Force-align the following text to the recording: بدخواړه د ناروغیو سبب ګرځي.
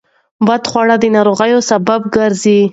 بدخواړه 0.47 0.95
د 0.99 1.05
ناروغیو 1.15 1.59
سبب 1.69 2.01
ګرځي. 2.15 2.59